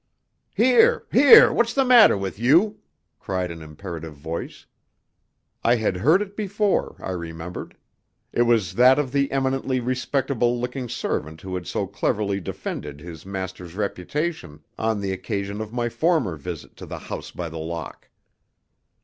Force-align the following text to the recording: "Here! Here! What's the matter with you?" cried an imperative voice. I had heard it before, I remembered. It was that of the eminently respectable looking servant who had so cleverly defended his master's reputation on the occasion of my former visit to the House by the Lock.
"Here! 0.55 1.05
Here! 1.11 1.53
What's 1.53 1.75
the 1.75 1.85
matter 1.85 2.17
with 2.17 2.39
you?" 2.39 2.79
cried 3.19 3.51
an 3.51 3.61
imperative 3.61 4.15
voice. 4.15 4.65
I 5.63 5.75
had 5.75 5.97
heard 5.97 6.23
it 6.23 6.35
before, 6.35 6.95
I 6.99 7.11
remembered. 7.11 7.77
It 8.33 8.41
was 8.41 8.73
that 8.73 8.97
of 8.97 9.11
the 9.11 9.31
eminently 9.31 9.79
respectable 9.79 10.59
looking 10.59 10.89
servant 10.89 11.41
who 11.41 11.53
had 11.53 11.67
so 11.67 11.85
cleverly 11.85 12.39
defended 12.39 12.99
his 12.99 13.27
master's 13.27 13.75
reputation 13.75 14.61
on 14.75 15.01
the 15.01 15.11
occasion 15.11 15.61
of 15.61 15.71
my 15.71 15.87
former 15.87 16.35
visit 16.35 16.75
to 16.77 16.87
the 16.87 16.97
House 16.97 17.29
by 17.29 17.47
the 17.47 17.59
Lock. 17.59 18.09